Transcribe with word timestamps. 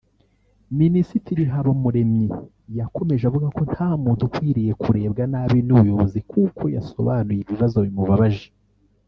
Minisitiri 0.79 1.43
Habumuremyi 1.51 2.25
yakomeje 2.79 3.23
avuga 3.25 3.47
ko 3.55 3.61
nta 3.71 3.89
muntu 4.03 4.21
ukwiriye 4.27 4.71
kurebwa 4.81 5.23
nabi 5.31 5.59
n’ubuyobozi 5.67 6.19
kuko 6.31 6.63
yasobanuye 6.75 7.39
ibibazo 7.43 7.77
bimubabaje 7.85 8.47